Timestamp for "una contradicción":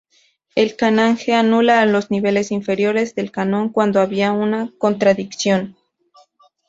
4.31-5.77